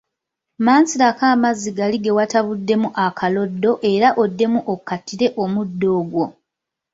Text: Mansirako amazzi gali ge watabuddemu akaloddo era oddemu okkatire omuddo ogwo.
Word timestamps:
Mansirako 0.65 1.23
amazzi 1.33 1.69
gali 1.77 1.97
ge 2.03 2.11
watabuddemu 2.17 2.87
akaloddo 3.05 3.71
era 3.93 4.07
oddemu 4.23 4.59
okkatire 4.73 5.27
omuddo 5.43 5.87
ogwo. 6.01 6.25